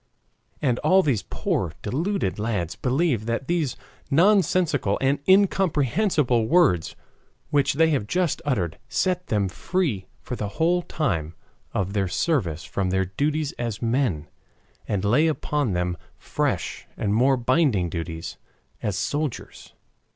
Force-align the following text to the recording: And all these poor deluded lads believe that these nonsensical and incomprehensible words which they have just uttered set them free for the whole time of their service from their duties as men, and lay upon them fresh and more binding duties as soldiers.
And 0.63 0.79
all 0.79 1.03
these 1.03 1.21
poor 1.21 1.73
deluded 1.83 2.39
lads 2.39 2.75
believe 2.75 3.27
that 3.27 3.47
these 3.47 3.77
nonsensical 4.09 4.97
and 4.99 5.19
incomprehensible 5.27 6.47
words 6.47 6.95
which 7.51 7.73
they 7.73 7.91
have 7.91 8.07
just 8.07 8.41
uttered 8.43 8.79
set 8.89 9.27
them 9.27 9.47
free 9.47 10.07
for 10.19 10.35
the 10.35 10.47
whole 10.57 10.81
time 10.81 11.35
of 11.71 11.93
their 11.93 12.07
service 12.07 12.63
from 12.63 12.89
their 12.89 13.05
duties 13.05 13.51
as 13.59 13.79
men, 13.79 14.27
and 14.87 15.05
lay 15.05 15.27
upon 15.27 15.73
them 15.73 15.95
fresh 16.17 16.87
and 16.97 17.13
more 17.13 17.37
binding 17.37 17.87
duties 17.87 18.37
as 18.81 18.97
soldiers. 18.97 19.75